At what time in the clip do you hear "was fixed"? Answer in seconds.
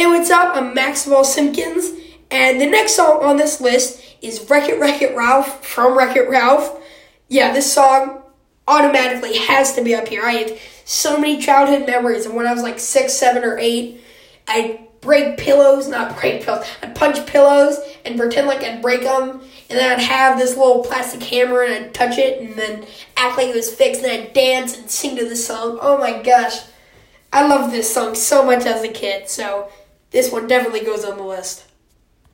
23.54-24.02